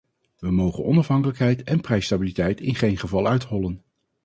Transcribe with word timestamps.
We 0.39 0.51
mogen 0.51 0.83
onafhankelijkheid 0.83 1.63
en 1.63 1.81
prijsstabiliteit 1.81 2.61
in 2.61 2.75
geen 2.75 2.97
geval 2.97 3.27
uithollen. 3.27 3.81